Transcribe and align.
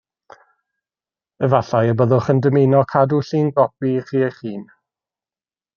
Efallai 1.47 1.83
y 1.91 1.97
byddwch 1.99 2.31
yn 2.35 2.41
dymuno 2.47 2.81
cadw 2.95 3.23
llungopi 3.29 3.95
i 4.01 4.05
chi 4.11 4.25
eich 4.31 4.45
hun 4.47 4.65